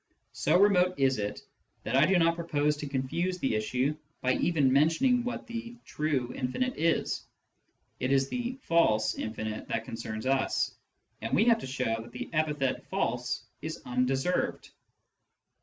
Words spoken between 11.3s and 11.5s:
we